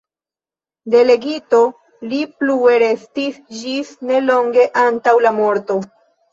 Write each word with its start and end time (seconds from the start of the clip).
Delegito 0.93 1.59
li 2.15 2.23
plue 2.41 2.79
restis 2.85 3.39
ĝis 3.61 3.95
nelonge 4.13 4.67
antaŭ 4.89 5.17
la 5.29 5.37
morto. 5.41 5.81